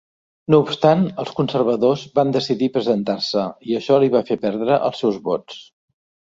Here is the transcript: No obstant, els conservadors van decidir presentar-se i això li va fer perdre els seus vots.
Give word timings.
No 0.51 0.59
obstant, 0.67 1.01
els 1.23 1.33
conservadors 1.39 2.05
van 2.19 2.33
decidir 2.37 2.71
presentar-se 2.79 3.45
i 3.75 3.79
això 3.81 4.01
li 4.05 4.11
va 4.17 4.23
fer 4.31 4.39
perdre 4.47 4.81
els 4.89 5.05
seus 5.05 5.21
vots. 5.29 5.63